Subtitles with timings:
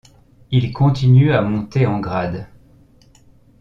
[0.49, 2.47] Il continue à monter en grade.